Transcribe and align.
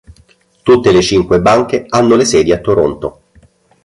Tutte 0.63 0.91
le 0.91 0.99
cinque 0.99 1.39
banche 1.41 1.85
hanno 1.87 2.15
le 2.15 2.25
sedi 2.25 2.51
a 2.51 2.57
Toronto. 2.57 3.21